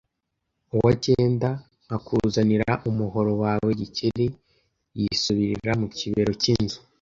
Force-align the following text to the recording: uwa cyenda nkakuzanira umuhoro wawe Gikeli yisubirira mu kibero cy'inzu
uwa 0.75 0.91
cyenda 1.05 1.49
nkakuzanira 1.85 2.71
umuhoro 2.89 3.31
wawe 3.43 3.69
Gikeli 3.79 4.25
yisubirira 4.99 5.71
mu 5.81 5.87
kibero 5.97 6.33
cy'inzu 6.41 6.77